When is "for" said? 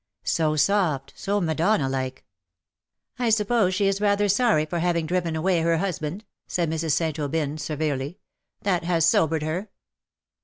4.65-4.79